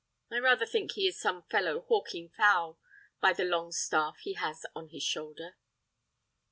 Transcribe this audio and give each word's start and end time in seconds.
I 0.31 0.39
rather 0.39 0.65
think 0.65 0.93
he 0.93 1.05
is 1.05 1.19
some 1.19 1.43
fellow 1.43 1.81
hawking 1.81 2.29
fowl, 2.29 2.79
by 3.21 3.33
the 3.33 3.45
long 3.45 3.71
staff 3.71 4.17
he 4.21 4.33
has 4.33 4.65
on 4.75 4.87
his 4.89 5.03
shoulder." 5.03 5.57